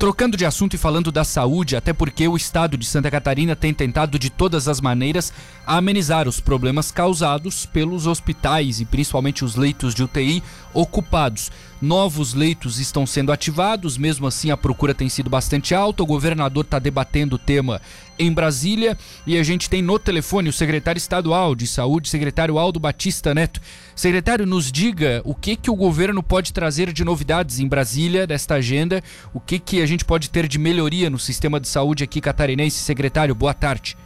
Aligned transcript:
Trocando 0.00 0.34
de 0.34 0.46
assunto 0.46 0.72
e 0.72 0.78
falando 0.78 1.12
da 1.12 1.24
saúde, 1.24 1.76
até 1.76 1.92
porque 1.92 2.26
o 2.26 2.34
estado 2.34 2.78
de 2.78 2.86
Santa 2.86 3.10
Catarina 3.10 3.54
tem 3.54 3.74
tentado 3.74 4.18
de 4.18 4.30
todas 4.30 4.66
as 4.66 4.80
maneiras 4.80 5.30
amenizar 5.66 6.26
os 6.26 6.40
problemas 6.40 6.90
causados 6.90 7.66
pelos 7.66 8.06
hospitais 8.06 8.80
e 8.80 8.86
principalmente 8.86 9.44
os 9.44 9.56
leitos 9.56 9.94
de 9.94 10.02
UTI 10.02 10.42
ocupados. 10.72 11.52
Novos 11.80 12.34
leitos 12.34 12.78
estão 12.78 13.06
sendo 13.06 13.32
ativados, 13.32 13.96
mesmo 13.96 14.26
assim 14.26 14.50
a 14.50 14.56
procura 14.56 14.94
tem 14.94 15.08
sido 15.08 15.30
bastante 15.30 15.74
alta. 15.74 16.02
O 16.02 16.06
governador 16.06 16.64
está 16.64 16.78
debatendo 16.78 17.36
o 17.36 17.38
tema 17.38 17.80
em 18.18 18.30
Brasília 18.30 18.98
e 19.26 19.38
a 19.38 19.42
gente 19.42 19.70
tem 19.70 19.80
no 19.80 19.98
telefone 19.98 20.50
o 20.50 20.52
secretário 20.52 20.98
estadual 20.98 21.54
de 21.54 21.66
saúde, 21.66 22.10
secretário 22.10 22.58
Aldo 22.58 22.78
Batista 22.78 23.34
Neto. 23.34 23.62
Secretário, 23.96 24.44
nos 24.44 24.70
diga 24.70 25.22
o 25.24 25.34
que 25.34 25.56
que 25.56 25.70
o 25.70 25.74
governo 25.74 26.22
pode 26.22 26.52
trazer 26.52 26.92
de 26.92 27.02
novidades 27.02 27.60
em 27.60 27.66
Brasília 27.66 28.26
desta 28.26 28.56
agenda, 28.56 29.02
o 29.32 29.40
que 29.40 29.58
que 29.58 29.80
a 29.80 29.86
gente 29.86 30.04
pode 30.04 30.28
ter 30.28 30.46
de 30.46 30.58
melhoria 30.58 31.08
no 31.08 31.18
sistema 31.18 31.58
de 31.58 31.66
saúde 31.66 32.04
aqui 32.04 32.20
catarinense. 32.20 32.76
Secretário, 32.76 33.34
boa 33.34 33.54
tarde. 33.54 33.96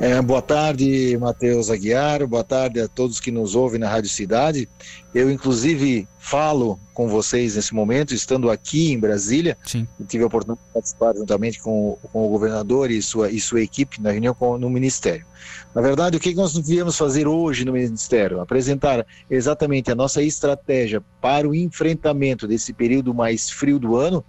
É, 0.00 0.22
boa 0.22 0.40
tarde, 0.40 1.18
Matheus 1.18 1.70
Aguiar. 1.70 2.24
Boa 2.24 2.44
tarde 2.44 2.80
a 2.80 2.86
todos 2.86 3.18
que 3.18 3.32
nos 3.32 3.56
ouvem 3.56 3.80
na 3.80 3.88
Rádio 3.88 4.08
Cidade. 4.08 4.68
Eu, 5.12 5.28
inclusive, 5.28 6.06
falo 6.16 6.78
com 6.94 7.08
vocês 7.08 7.56
nesse 7.56 7.74
momento, 7.74 8.14
estando 8.14 8.48
aqui 8.48 8.92
em 8.92 8.98
Brasília. 8.98 9.58
Sim. 9.64 9.88
tive 10.06 10.22
a 10.22 10.28
oportunidade 10.28 10.64
de 10.64 10.72
participar 10.72 11.16
juntamente 11.16 11.60
com, 11.60 11.98
com 12.12 12.24
o 12.24 12.28
governador 12.28 12.92
e 12.92 13.02
sua, 13.02 13.28
e 13.28 13.40
sua 13.40 13.60
equipe 13.60 14.00
na 14.00 14.12
reunião 14.12 14.34
com, 14.34 14.56
no 14.56 14.70
Ministério. 14.70 15.26
Na 15.74 15.82
verdade, 15.82 16.16
o 16.16 16.20
que 16.20 16.32
nós 16.32 16.56
viemos 16.56 16.96
fazer 16.96 17.26
hoje 17.26 17.64
no 17.64 17.72
Ministério? 17.72 18.40
Apresentar 18.40 19.04
exatamente 19.28 19.90
a 19.90 19.96
nossa 19.96 20.22
estratégia 20.22 21.02
para 21.20 21.48
o 21.48 21.52
enfrentamento 21.56 22.46
desse 22.46 22.72
período 22.72 23.12
mais 23.12 23.50
frio 23.50 23.80
do 23.80 23.96
ano, 23.96 24.24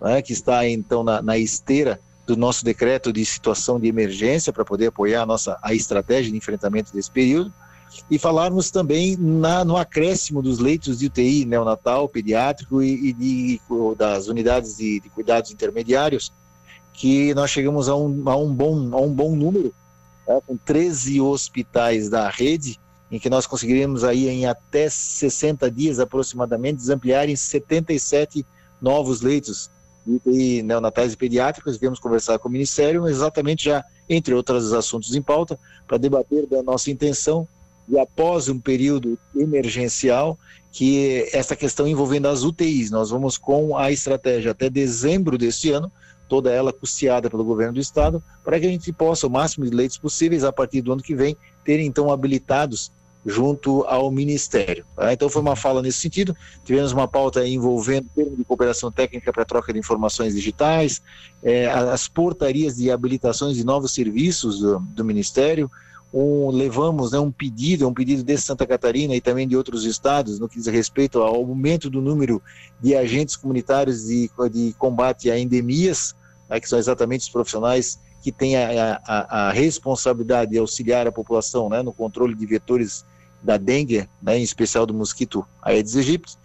né, 0.00 0.20
que 0.20 0.32
está 0.32 0.66
então 0.68 1.04
na, 1.04 1.22
na 1.22 1.38
esteira 1.38 2.00
do 2.26 2.36
nosso 2.36 2.64
decreto 2.64 3.12
de 3.12 3.24
situação 3.24 3.80
de 3.80 3.88
emergência 3.88 4.52
para 4.52 4.64
poder 4.64 4.86
apoiar 4.86 5.22
a 5.22 5.26
nossa 5.26 5.58
a 5.62 5.74
estratégia 5.74 6.30
de 6.30 6.36
enfrentamento 6.36 6.92
desse 6.92 7.10
período 7.10 7.52
e 8.10 8.18
falarmos 8.18 8.70
também 8.70 9.16
na, 9.16 9.64
no 9.64 9.76
acréscimo 9.76 10.42
dos 10.42 10.58
leitos 10.58 10.98
de 10.98 11.06
UTI 11.06 11.44
neonatal, 11.44 12.08
pediátrico 12.08 12.82
e, 12.82 13.08
e 13.08 13.12
de, 13.12 13.60
das 13.96 14.28
unidades 14.28 14.76
de, 14.76 15.00
de, 15.00 15.08
cuidados 15.10 15.50
intermediários, 15.50 16.32
que 16.92 17.34
nós 17.34 17.50
chegamos 17.50 17.88
a 17.88 17.96
um, 17.96 18.22
a 18.28 18.36
um, 18.36 18.52
bom, 18.54 18.96
a 18.96 19.00
um 19.00 19.12
bom 19.12 19.34
número, 19.34 19.74
tá? 20.26 20.40
com 20.46 20.56
13 20.56 21.20
hospitais 21.20 22.08
da 22.08 22.28
rede, 22.28 22.78
em 23.10 23.18
que 23.18 23.28
nós 23.28 23.46
conseguiríamos 23.46 24.04
aí 24.04 24.28
em 24.28 24.46
até 24.46 24.88
60 24.88 25.70
dias 25.70 26.00
aproximadamente 26.00 26.76
desampliar 26.76 27.28
em 27.28 27.36
77 27.36 28.46
novos 28.80 29.20
leitos 29.20 29.70
UTI 30.06 30.62
neonatais 30.62 31.12
e 31.12 31.16
pediátricas, 31.16 31.76
viemos 31.76 32.00
conversar 32.00 32.38
com 32.38 32.48
o 32.48 32.52
Ministério, 32.52 33.06
exatamente 33.06 33.64
já, 33.64 33.84
entre 34.08 34.34
outros 34.34 34.72
assuntos 34.72 35.14
em 35.14 35.22
pauta, 35.22 35.58
para 35.86 35.98
debater 35.98 36.46
da 36.46 36.62
nossa 36.62 36.90
intenção 36.90 37.46
de, 37.86 37.98
após 37.98 38.48
um 38.48 38.58
período 38.58 39.18
emergencial, 39.34 40.38
que 40.70 41.28
essa 41.32 41.54
questão 41.54 41.86
envolvendo 41.86 42.28
as 42.28 42.42
UTIs, 42.42 42.90
nós 42.90 43.10
vamos 43.10 43.36
com 43.36 43.76
a 43.76 43.90
estratégia 43.90 44.52
até 44.52 44.70
dezembro 44.70 45.36
deste 45.36 45.70
ano, 45.70 45.92
toda 46.28 46.50
ela 46.50 46.72
custeada 46.72 47.28
pelo 47.28 47.44
governo 47.44 47.74
do 47.74 47.80
estado, 47.80 48.22
para 48.42 48.58
que 48.58 48.66
a 48.66 48.70
gente 48.70 48.90
possa, 48.92 49.26
o 49.26 49.30
máximo 49.30 49.66
de 49.66 49.76
leitos 49.76 49.98
possíveis, 49.98 50.44
a 50.44 50.52
partir 50.52 50.80
do 50.80 50.92
ano 50.92 51.02
que 51.02 51.14
vem, 51.14 51.36
ter 51.62 51.78
então 51.78 52.10
habilitados 52.10 52.90
junto 53.24 53.84
ao 53.84 54.10
Ministério. 54.10 54.84
Tá? 54.96 55.12
Então 55.12 55.28
foi 55.28 55.40
uma 55.42 55.56
fala 55.56 55.80
nesse 55.80 55.98
sentido. 55.98 56.36
Tivemos 56.64 56.92
uma 56.92 57.06
pauta 57.06 57.46
envolvendo 57.46 58.08
termo 58.14 58.36
de 58.36 58.44
cooperação 58.44 58.90
técnica 58.90 59.32
para 59.32 59.44
troca 59.44 59.72
de 59.72 59.78
informações 59.78 60.34
digitais, 60.34 61.00
é, 61.42 61.66
as 61.66 62.08
portarias 62.08 62.76
de 62.76 62.90
habilitações 62.90 63.56
de 63.56 63.64
novos 63.64 63.92
serviços 63.92 64.60
do, 64.60 64.80
do 64.80 65.04
Ministério. 65.04 65.70
Um, 66.12 66.50
levamos 66.50 67.12
né, 67.12 67.18
um 67.18 67.30
pedido, 67.30 67.88
um 67.88 67.94
pedido 67.94 68.22
de 68.22 68.36
Santa 68.36 68.66
Catarina 68.66 69.14
e 69.14 69.20
também 69.20 69.48
de 69.48 69.56
outros 69.56 69.86
estados, 69.86 70.38
no 70.38 70.46
que 70.46 70.56
diz 70.56 70.66
respeito 70.66 71.18
ao 71.18 71.36
aumento 71.36 71.88
do 71.88 72.02
número 72.02 72.42
de 72.82 72.94
agentes 72.94 73.34
comunitários 73.34 74.04
de, 74.04 74.30
de 74.50 74.74
combate 74.74 75.30
a 75.30 75.38
endemias, 75.38 76.14
né, 76.50 76.60
que 76.60 76.68
são 76.68 76.78
exatamente 76.78 77.22
os 77.22 77.30
profissionais 77.30 77.98
que 78.22 78.30
têm 78.30 78.56
a, 78.56 79.00
a, 79.04 79.48
a, 79.48 79.52
responsabilidade 79.52 80.52
de 80.52 80.58
auxiliar 80.58 81.08
a 81.08 81.12
população 81.12 81.68
né, 81.68 81.82
no 81.82 81.92
controle 81.92 82.36
de 82.36 82.46
vetores 82.46 83.04
da 83.42 83.56
dengue, 83.56 84.08
né, 84.22 84.38
em 84.38 84.42
especial 84.42 84.86
do 84.86 84.94
mosquito 84.94 85.44
Aedes 85.60 85.96
aegypti. 85.96 86.38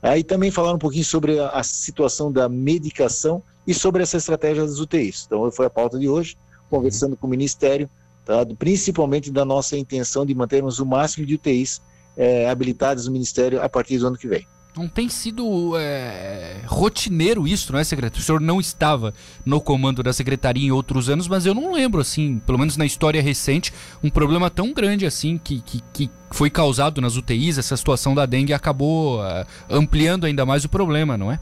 Aí 0.00 0.22
também 0.22 0.50
falar 0.50 0.72
um 0.72 0.78
pouquinho 0.78 1.04
sobre 1.04 1.40
a, 1.40 1.48
a, 1.48 1.62
situação 1.64 2.30
da 2.30 2.48
medicação 2.48 3.42
e 3.66 3.74
sobre 3.74 4.02
essa 4.02 4.16
estratégia 4.16 4.62
das 4.62 4.78
UTIs. 4.78 5.24
Então, 5.26 5.50
foi 5.50 5.66
a 5.66 5.70
pauta 5.70 5.98
de 5.98 6.08
hoje, 6.08 6.36
conversando 6.70 7.16
com 7.16 7.26
o 7.26 7.30
Ministério, 7.30 7.90
tá, 8.24 8.46
principalmente 8.56 9.32
da 9.32 9.44
nossa 9.44 9.76
intenção 9.76 10.24
de 10.24 10.34
mantermos 10.34 10.78
o 10.78 10.86
máximo 10.86 11.26
de 11.26 11.34
UTIs 11.34 11.82
é, 12.16 12.48
habilitadas 12.48 13.06
no 13.06 13.12
Ministério 13.12 13.60
a 13.60 13.68
partir 13.68 13.98
do 13.98 14.06
ano 14.06 14.16
que 14.16 14.28
vem. 14.28 14.46
Não 14.76 14.88
tem 14.88 15.08
sido 15.08 15.76
é, 15.78 16.62
rotineiro 16.66 17.46
isso, 17.46 17.72
não 17.72 17.78
é, 17.78 17.84
secretário? 17.84 18.20
O 18.20 18.24
senhor 18.24 18.40
não 18.40 18.58
estava 18.58 19.14
no 19.46 19.60
comando 19.60 20.02
da 20.02 20.12
secretaria 20.12 20.66
em 20.66 20.72
outros 20.72 21.08
anos, 21.08 21.28
mas 21.28 21.46
eu 21.46 21.54
não 21.54 21.72
lembro, 21.72 22.00
assim, 22.00 22.40
pelo 22.44 22.58
menos 22.58 22.76
na 22.76 22.84
história 22.84 23.22
recente, 23.22 23.72
um 24.02 24.10
problema 24.10 24.50
tão 24.50 24.72
grande 24.72 25.06
assim 25.06 25.38
que, 25.38 25.60
que, 25.60 25.80
que 25.92 26.10
foi 26.32 26.50
causado 26.50 27.00
nas 27.00 27.16
UTIs. 27.16 27.56
Essa 27.56 27.76
situação 27.76 28.16
da 28.16 28.26
dengue 28.26 28.52
acabou 28.52 29.24
é, 29.24 29.46
ampliando 29.70 30.26
ainda 30.26 30.44
mais 30.44 30.64
o 30.64 30.68
problema, 30.68 31.16
não 31.16 31.30
é? 31.30 31.38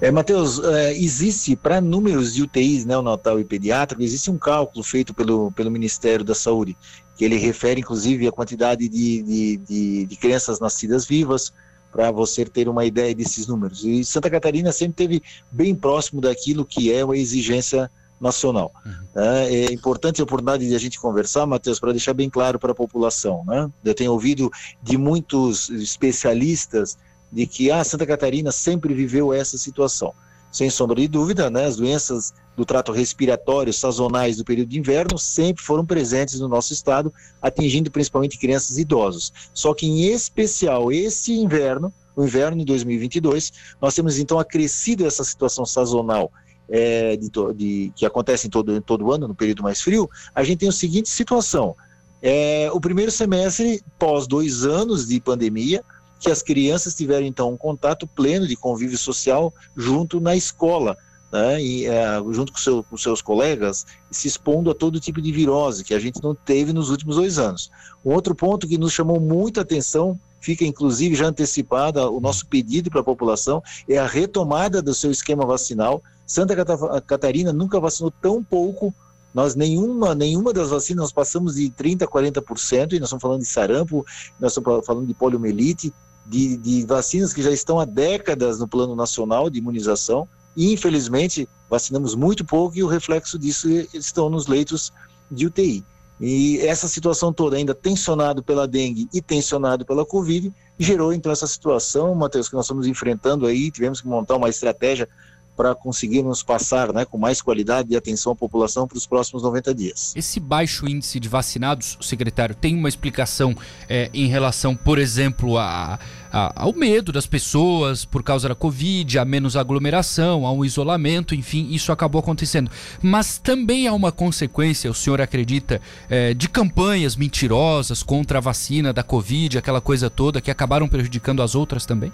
É, 0.00 0.10
Matheus, 0.10 0.58
é, 0.58 0.98
existe 0.98 1.54
para 1.54 1.80
números 1.80 2.34
de 2.34 2.42
UTIs 2.42 2.84
neonatal 2.84 3.36
né, 3.36 3.42
e 3.42 3.44
pediátrico, 3.44 4.02
existe 4.02 4.28
um 4.28 4.36
cálculo 4.36 4.82
feito 4.82 5.14
pelo, 5.14 5.52
pelo 5.52 5.70
Ministério 5.70 6.24
da 6.24 6.34
Saúde, 6.34 6.76
que 7.16 7.24
ele 7.24 7.36
refere 7.36 7.80
inclusive 7.80 8.26
a 8.26 8.32
quantidade 8.32 8.88
de, 8.88 9.22
de, 9.22 9.56
de, 9.58 10.06
de 10.06 10.16
crianças 10.16 10.58
nascidas 10.58 11.06
vivas, 11.06 11.52
para 11.92 12.10
você 12.10 12.44
ter 12.44 12.68
uma 12.68 12.84
ideia 12.84 13.14
desses 13.14 13.46
números. 13.46 13.84
E 13.84 14.04
Santa 14.04 14.30
Catarina 14.30 14.72
sempre 14.72 14.94
teve 14.94 15.22
bem 15.50 15.74
próximo 15.74 16.20
daquilo 16.20 16.64
que 16.64 16.92
é 16.92 17.04
uma 17.04 17.16
exigência 17.16 17.90
nacional. 18.18 18.72
Uhum. 18.86 19.22
É, 19.22 19.54
é 19.54 19.72
importante 19.72 20.20
a 20.20 20.24
oportunidade 20.24 20.66
de 20.66 20.74
a 20.74 20.78
gente 20.78 20.98
conversar, 20.98 21.44
Matheus, 21.44 21.78
para 21.78 21.90
deixar 21.90 22.14
bem 22.14 22.30
claro 22.30 22.58
para 22.58 22.72
a 22.72 22.74
população. 22.74 23.44
Né? 23.44 23.70
Eu 23.84 23.94
tenho 23.94 24.12
ouvido 24.12 24.50
de 24.82 24.96
muitos 24.96 25.68
especialistas 25.68 26.96
de 27.30 27.46
que 27.46 27.70
ah, 27.70 27.82
Santa 27.82 28.06
Catarina 28.06 28.50
sempre 28.52 28.94
viveu 28.94 29.32
essa 29.32 29.58
situação. 29.58 30.14
Sem 30.52 30.68
sombra 30.68 31.00
de 31.00 31.08
dúvida, 31.08 31.48
né, 31.48 31.64
as 31.64 31.76
doenças 31.76 32.34
do 32.54 32.66
trato 32.66 32.92
respiratório 32.92 33.72
sazonais 33.72 34.36
do 34.36 34.44
período 34.44 34.68
de 34.68 34.78
inverno 34.78 35.18
sempre 35.18 35.64
foram 35.64 35.84
presentes 35.84 36.38
no 36.38 36.46
nosso 36.46 36.74
estado, 36.74 37.12
atingindo 37.40 37.90
principalmente 37.90 38.38
crianças 38.38 38.76
e 38.76 38.82
idosos. 38.82 39.32
Só 39.54 39.72
que, 39.72 39.86
em 39.86 40.04
especial, 40.04 40.92
esse 40.92 41.32
inverno, 41.32 41.90
o 42.14 42.22
inverno 42.22 42.58
de 42.58 42.66
2022, 42.66 43.52
nós 43.80 43.94
temos 43.94 44.18
então 44.18 44.38
acrescido 44.38 45.06
essa 45.06 45.24
situação 45.24 45.64
sazonal 45.64 46.30
é, 46.68 47.16
de, 47.16 47.30
de, 47.54 47.92
que 47.96 48.04
acontece 48.04 48.46
em 48.46 48.50
todo, 48.50 48.76
em 48.76 48.82
todo 48.82 49.10
ano, 49.10 49.28
no 49.28 49.34
período 49.34 49.62
mais 49.62 49.80
frio. 49.80 50.08
A 50.34 50.44
gente 50.44 50.58
tem 50.58 50.68
a 50.68 50.72
seguinte 50.72 51.08
situação: 51.08 51.74
é, 52.20 52.70
o 52.72 52.80
primeiro 52.80 53.10
semestre, 53.10 53.82
pós 53.98 54.26
dois 54.26 54.64
anos 54.64 55.08
de 55.08 55.20
pandemia, 55.20 55.82
que 56.22 56.30
as 56.30 56.42
crianças 56.42 56.94
tiveram 56.94 57.26
então 57.26 57.50
um 57.50 57.56
contato 57.56 58.06
pleno 58.06 58.46
de 58.46 58.56
convívio 58.56 58.96
social 58.96 59.52
junto 59.76 60.20
na 60.20 60.36
escola 60.36 60.96
né, 61.32 61.60
e, 61.60 61.86
é, 61.86 62.22
junto 62.30 62.52
com, 62.52 62.58
seu, 62.58 62.84
com, 62.84 62.96
seus 62.96 63.20
colegas, 63.20 63.84
se 64.10 64.28
expondo 64.28 64.70
a 64.70 64.74
todo 64.74 65.00
tipo 65.00 65.20
de 65.20 65.32
virose 65.32 65.82
que 65.82 65.94
a 65.94 65.98
gente 65.98 66.22
não 66.22 66.34
teve 66.34 66.72
nos 66.72 66.90
últimos 66.90 67.16
dois 67.16 67.38
anos. 67.38 67.70
Um 68.04 68.12
outro 68.12 68.34
ponto 68.34 68.68
que 68.68 68.78
nos 68.78 68.92
chamou 68.92 69.18
muita 69.18 69.62
atenção, 69.62 70.18
fica 70.40 70.64
inclusive 70.64 71.14
já 71.14 71.26
antecipada 71.26 72.08
o 72.08 72.20
nosso 72.20 72.46
pedido 72.46 72.90
para 72.90 73.00
a 73.00 73.04
população, 73.04 73.62
é 73.88 73.98
a 73.98 74.06
retomada 74.06 74.82
do 74.82 74.94
seu 74.94 75.10
esquema 75.10 75.46
vacinal. 75.46 76.02
Santa 76.26 76.54
Catarina 77.02 77.52
nunca 77.52 77.80
vacinou 77.80 78.12
tão 78.20 78.44
pouco 78.44 78.94
nós 79.34 79.54
nenhuma, 79.54 80.14
nenhuma 80.14 80.52
das 80.52 80.68
vacinas 80.68 81.04
nós 81.04 81.12
passamos 81.12 81.54
de 81.54 81.70
30 81.70 82.04
a 82.04 82.08
40%, 82.08 82.92
e 82.92 83.00
nós 83.00 83.08
estamos 83.08 83.22
falando 83.22 83.40
de 83.40 83.46
sarampo, 83.46 84.04
nós 84.38 84.52
estamos 84.52 84.84
falando 84.84 85.06
de 85.06 85.14
poliomielite, 85.14 85.92
de, 86.32 86.56
de 86.56 86.86
vacinas 86.86 87.34
que 87.34 87.42
já 87.42 87.50
estão 87.50 87.78
há 87.78 87.84
décadas 87.84 88.58
no 88.58 88.66
plano 88.66 88.96
nacional 88.96 89.50
de 89.50 89.58
imunização, 89.58 90.26
e, 90.56 90.72
infelizmente, 90.72 91.46
vacinamos 91.68 92.14
muito 92.14 92.42
pouco 92.42 92.76
e 92.76 92.82
o 92.82 92.86
reflexo 92.86 93.38
disso 93.38 93.68
estão 93.92 94.30
nos 94.30 94.46
leitos 94.46 94.90
de 95.30 95.46
UTI. 95.46 95.84
E 96.18 96.58
essa 96.60 96.88
situação 96.88 97.32
toda, 97.32 97.56
ainda 97.56 97.74
tensionado 97.74 98.42
pela 98.42 98.66
dengue 98.66 99.08
e 99.12 99.20
tensionado 99.20 99.84
pela 99.84 100.06
Covid, 100.06 100.50
gerou 100.78 101.12
então 101.12 101.30
essa 101.30 101.46
situação, 101.46 102.14
Matheus, 102.14 102.48
que 102.48 102.54
nós 102.54 102.64
estamos 102.64 102.86
enfrentando 102.86 103.46
aí, 103.46 103.70
tivemos 103.70 104.00
que 104.00 104.08
montar 104.08 104.36
uma 104.36 104.48
estratégia 104.48 105.08
para 105.56 105.74
conseguirmos 105.74 106.42
passar 106.42 106.92
né, 106.92 107.04
com 107.04 107.18
mais 107.18 107.42
qualidade 107.42 107.90
de 107.90 107.96
atenção 107.96 108.32
à 108.32 108.36
população 108.36 108.86
para 108.86 108.96
os 108.96 109.06
próximos 109.06 109.42
90 109.42 109.74
dias. 109.74 110.12
Esse 110.16 110.40
baixo 110.40 110.88
índice 110.88 111.20
de 111.20 111.28
vacinados, 111.28 111.98
secretário, 112.00 112.54
tem 112.54 112.74
uma 112.74 112.88
explicação 112.88 113.54
é, 113.88 114.10
em 114.14 114.26
relação, 114.26 114.74
por 114.74 114.98
exemplo, 114.98 115.58
a, 115.58 115.98
a, 116.32 116.62
ao 116.62 116.72
medo 116.72 117.12
das 117.12 117.26
pessoas 117.26 118.04
por 118.04 118.22
causa 118.22 118.48
da 118.48 118.54
Covid, 118.54 119.18
a 119.18 119.24
menos 119.24 119.56
aglomeração, 119.56 120.46
a 120.46 120.52
um 120.52 120.64
isolamento, 120.64 121.34
enfim, 121.34 121.68
isso 121.70 121.92
acabou 121.92 122.20
acontecendo. 122.20 122.70
Mas 123.02 123.38
também 123.38 123.86
há 123.86 123.92
uma 123.92 124.10
consequência, 124.10 124.90
o 124.90 124.94
senhor 124.94 125.20
acredita, 125.20 125.80
é, 126.08 126.32
de 126.32 126.48
campanhas 126.48 127.14
mentirosas 127.14 128.02
contra 128.02 128.38
a 128.38 128.40
vacina 128.40 128.92
da 128.92 129.02
Covid, 129.02 129.58
aquela 129.58 129.80
coisa 129.80 130.08
toda, 130.08 130.40
que 130.40 130.50
acabaram 130.50 130.88
prejudicando 130.88 131.42
as 131.42 131.54
outras 131.54 131.84
também? 131.84 132.10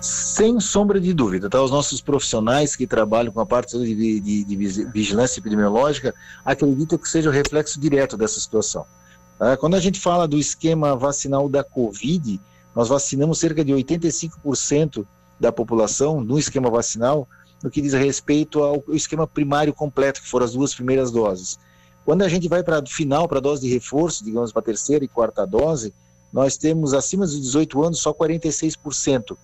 Sem 0.00 0.60
sombra 0.60 1.00
de 1.00 1.12
dúvida, 1.12 1.50
tá? 1.50 1.60
Os 1.60 1.72
nossos 1.72 2.00
profissionais 2.00 2.76
que 2.76 2.86
trabalham 2.86 3.32
com 3.32 3.40
a 3.40 3.46
parte 3.46 3.76
de, 3.76 4.20
de, 4.20 4.44
de 4.44 4.84
vigilância 4.92 5.40
epidemiológica 5.40 6.14
acreditam 6.44 6.96
que 6.96 7.08
seja 7.08 7.28
o 7.28 7.32
reflexo 7.32 7.80
direto 7.80 8.16
dessa 8.16 8.38
situação. 8.38 8.86
Tá? 9.38 9.56
Quando 9.56 9.74
a 9.74 9.80
gente 9.80 9.98
fala 9.98 10.28
do 10.28 10.38
esquema 10.38 10.94
vacinal 10.96 11.48
da 11.48 11.64
Covid, 11.64 12.40
nós 12.76 12.88
vacinamos 12.88 13.38
cerca 13.38 13.64
de 13.64 13.72
85% 13.72 15.04
da 15.38 15.50
população 15.50 16.20
no 16.20 16.38
esquema 16.38 16.70
vacinal 16.70 17.28
no 17.62 17.70
que 17.70 17.80
diz 17.80 17.92
respeito 17.92 18.62
ao 18.62 18.84
esquema 18.90 19.26
primário 19.26 19.74
completo, 19.74 20.22
que 20.22 20.28
foram 20.28 20.46
as 20.46 20.52
duas 20.52 20.74
primeiras 20.74 21.10
doses. 21.10 21.58
Quando 22.04 22.22
a 22.22 22.28
gente 22.28 22.48
vai 22.48 22.62
para 22.62 22.82
o 22.82 22.86
final, 22.86 23.28
para 23.28 23.38
a 23.38 23.40
dose 23.40 23.62
de 23.62 23.72
reforço, 23.72 24.24
digamos, 24.24 24.52
para 24.52 24.60
a 24.60 24.64
terceira 24.64 25.04
e 25.04 25.08
quarta 25.08 25.44
dose, 25.44 25.92
nós 26.32 26.56
temos 26.56 26.94
acima 26.94 27.26
dos 27.26 27.40
18 27.40 27.82
anos 27.82 27.98
só 27.98 28.14
46%. 28.14 29.36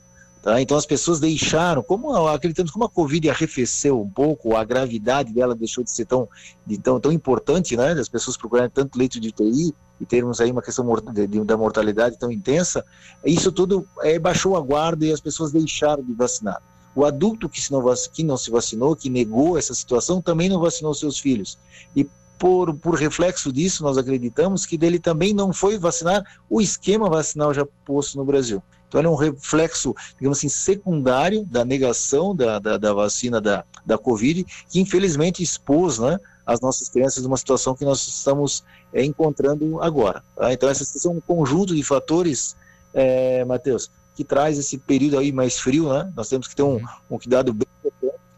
Tá? 0.44 0.61
Então 0.61 0.76
as 0.76 0.85
pessoas 0.85 1.19
deixaram, 1.20 1.82
como 1.82 2.14
acreditamos 2.26 2.70
como 2.70 2.85
a 2.85 2.88
Covid 2.91 3.31
arrefeceu 3.31 3.99
um 3.99 4.11
pouco, 4.11 4.55
a 4.55 4.62
gravidade 4.62 5.32
dela 5.32 5.55
deixou 5.55 5.82
de 5.82 5.91
ser 5.91 6.05
tão, 6.05 6.29
de 6.67 6.76
tão, 6.76 7.00
tão 7.00 7.11
importante, 7.11 7.75
né? 7.79 7.93
As 7.93 8.11
pessoas 8.11 8.37
procurarem 8.37 8.70
tanto 8.70 8.99
leito 8.99 9.19
de 9.19 9.31
UTI 9.31 9.75
e 9.99 10.05
termos 10.05 10.43
aí 10.43 10.50
uma 10.50 10.61
questão 10.61 10.85
de, 11.14 11.26
de, 11.26 11.41
da 11.44 11.56
mortalidade 11.56 12.19
tão 12.19 12.31
intensa, 12.31 12.85
isso 13.25 13.50
tudo 13.50 13.88
é, 14.02 14.19
baixou 14.19 14.55
a 14.55 14.61
guarda 14.61 15.06
e 15.06 15.12
as 15.12 15.20
pessoas 15.20 15.50
deixaram 15.50 16.05
de 16.05 16.12
vacinar. 16.12 16.61
O 16.94 17.06
adulto 17.06 17.49
que, 17.49 17.58
se 17.58 17.73
não, 17.73 17.82
que 18.12 18.23
não 18.23 18.37
se 18.37 18.50
vacinou, 18.50 18.94
que 18.94 19.08
negou 19.08 19.56
essa 19.56 19.73
situação, 19.73 20.20
também 20.20 20.50
não 20.50 20.61
vacinou 20.61 20.93
seus 20.93 21.19
filhos. 21.19 21.58
E 21.96 22.06
por, 22.38 22.75
por 22.75 22.96
reflexo 22.96 23.50
disso, 23.50 23.82
nós 23.82 23.96
acreditamos 23.96 24.67
que 24.67 24.76
dele 24.76 24.99
também 24.99 25.32
não 25.32 25.55
foi 25.55 25.79
vacinar 25.79 26.23
o 26.50 26.61
esquema 26.61 27.08
vacinal 27.08 27.55
já 27.55 27.67
posto 27.87 28.19
no 28.19 28.26
Brasil. 28.26 28.62
Então, 28.94 29.00
ele 29.00 29.08
é 29.08 29.11
um 29.11 29.17
reflexo, 29.17 29.93
digamos 30.17 30.38
assim, 30.38 30.49
secundário 30.49 31.44
da 31.44 31.64
negação 31.64 32.35
da, 32.35 32.61
da, 32.61 32.79
da 32.79 32.93
vacina 32.93 33.41
da, 33.41 33.64
da 33.85 33.99
Covid, 33.99 34.46
que 34.70 34.79
infelizmente 34.79 35.43
expôs 35.43 35.99
né, 35.99 36.17
as 36.46 36.61
nossas 36.61 36.88
crianças 36.88 37.25
numa 37.25 37.37
situação 37.37 37.75
que 37.75 37.85
nós 37.85 38.06
estamos 38.06 38.62
é, 38.93 39.05
encontrando 39.05 39.82
agora. 39.82 40.23
Tá? 40.37 40.52
Então, 40.52 40.69
essa 40.69 41.08
é 41.08 41.11
um 41.11 41.20
conjunto 41.20 41.75
de 41.75 41.82
fatores, 41.82 42.56
é, 42.93 43.44
Matheus, 43.44 43.91
que 44.14 44.23
traz 44.23 44.58
esse 44.58 44.79
período 44.79 45.19
aí 45.19 45.32
mais 45.32 45.58
frio, 45.58 45.93
né? 45.93 46.12
Nós 46.14 46.29
temos 46.29 46.46
que 46.46 46.55
ter 46.55 46.62
um, 46.62 46.81
um 47.11 47.19
cuidado 47.19 47.52
bem 47.52 47.67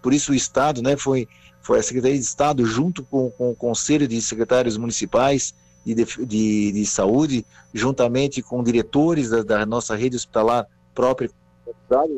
por 0.00 0.14
isso 0.14 0.30
o 0.30 0.34
Estado, 0.36 0.80
né, 0.80 0.96
foi, 0.96 1.26
foi 1.60 1.80
a 1.80 1.82
Secretaria 1.82 2.16
de 2.16 2.24
Estado 2.24 2.64
junto 2.64 3.02
com, 3.02 3.28
com 3.32 3.50
o 3.50 3.56
Conselho 3.56 4.06
de 4.06 4.22
Secretários 4.22 4.76
Municipais, 4.76 5.52
de, 5.94 6.26
de, 6.26 6.72
de 6.72 6.86
saúde, 6.86 7.46
juntamente 7.72 8.42
com 8.42 8.62
diretores 8.62 9.30
da, 9.30 9.42
da 9.42 9.66
nossa 9.66 9.94
rede 9.94 10.16
hospitalar 10.16 10.66
própria, 10.94 11.30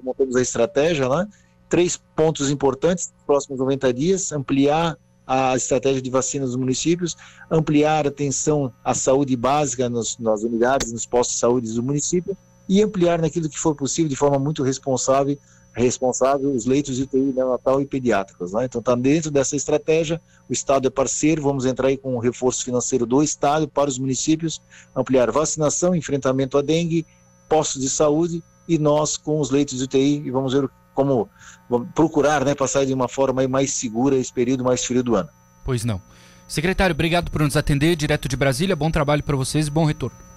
montamos 0.03 0.37
a 0.37 0.43
estratégia, 0.43 1.09
né? 1.09 1.27
Três 1.69 2.01
pontos 2.17 2.51
importantes 2.51 3.13
próximos 3.27 3.59
90 3.59 3.93
dias: 3.93 4.33
ampliar 4.33 4.97
a 5.27 5.55
estratégia 5.55 6.01
de 6.01 6.09
vacina 6.09 6.47
dos 6.47 6.57
municípios, 6.57 7.15
ampliar 7.51 8.07
a 8.07 8.09
atenção 8.09 8.73
à 8.83 8.95
saúde 8.95 9.37
básica 9.37 9.89
nos, 9.89 10.17
nas 10.19 10.43
unidades, 10.43 10.91
nos 10.91 11.05
postos 11.05 11.35
de 11.35 11.41
saúde 11.41 11.75
do 11.75 11.83
município 11.83 12.35
e 12.67 12.83
ampliar 12.83 13.21
naquilo 13.21 13.49
que 13.49 13.59
for 13.59 13.75
possível 13.75 14.09
de 14.09 14.17
forma 14.17 14.39
muito 14.39 14.63
responsável 14.63 15.39
responsável 15.79 16.51
os 16.51 16.67
leitos 16.67 16.97
de 16.97 17.03
UTI 17.03 17.33
neonatal 17.35 17.81
e 17.81 17.87
pediátricos. 17.87 18.53
Né? 18.53 18.65
Então, 18.65 18.81
está 18.81 18.95
dentro 18.95 19.31
dessa 19.31 19.57
estratégia, 19.57 20.21
o 20.49 20.53
Estado 20.53 20.89
é 20.89 20.91
parceiro, 20.91 21.43
vamos 21.43 21.65
entrar 21.65 21.89
aí 21.89 21.97
com 21.97 22.15
um 22.15 22.19
reforço 22.19 22.65
financeiro 22.65 23.07
do 23.07 23.23
Estado 23.23 23.69
para 23.69 23.89
os 23.89 23.99
municípios, 23.99 24.61
ampliar 24.95 25.31
vacinação, 25.31 25.95
enfrentamento 25.95 26.59
à 26.59 26.63
dengue, 26.63 27.07
postos 27.49 27.83
de 27.83 27.89
saúde 27.89 28.43
e 28.67 28.79
nós 28.79 29.17
com 29.17 29.41
os 29.41 29.51
leitos 29.51 29.79
de 29.79 29.85
UTI 29.85 30.23
e 30.25 30.31
vamos 30.31 30.53
ver 30.53 30.69
como 30.95 31.29
vamos 31.71 31.89
procurar 31.95 32.45
né, 32.45 32.55
passar 32.55 32.85
de 32.85 32.93
uma 32.93 33.09
forma 33.09 33.47
mais 33.47 33.73
segura 33.73 34.17
esse 34.17 34.33
período 34.33 34.65
mais 34.65 34.85
frio 34.85 35.03
do 35.03 35.15
ano. 35.15 35.29
Pois 35.65 35.85
não. 35.85 36.03
Secretário, 36.47 36.95
obrigado 36.95 37.31
por 37.31 37.43
nos 37.43 37.57
atender, 37.57 37.95
direto 37.95 38.29
de 38.29 38.37
Brasília, 38.37 38.75
bom 38.75 38.91
trabalho 38.91 39.23
para 39.23 39.37
vocês 39.37 39.69
e 39.69 39.71
bom 39.71 39.85
retorno. 39.85 40.29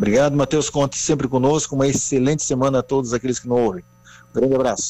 Obrigado, 0.00 0.34
Matheus. 0.34 0.70
Conte 0.70 0.96
sempre 0.96 1.28
conosco. 1.28 1.74
Uma 1.74 1.86
excelente 1.86 2.42
semana 2.42 2.78
a 2.78 2.82
todos 2.82 3.12
aqueles 3.12 3.38
que 3.38 3.46
nos 3.46 3.58
ouvem. 3.58 3.84
Grande 4.34 4.54
abraço. 4.54 4.88